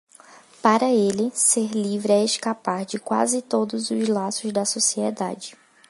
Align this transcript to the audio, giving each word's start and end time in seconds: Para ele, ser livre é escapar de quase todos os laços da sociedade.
Para 0.63 0.89
ele, 0.91 1.31
ser 1.35 1.71
livre 1.73 2.11
é 2.11 2.25
escapar 2.25 2.85
de 2.85 2.97
quase 2.99 3.39
todos 3.39 3.91
os 3.91 4.07
laços 4.09 4.51
da 4.51 4.65
sociedade. 4.65 5.55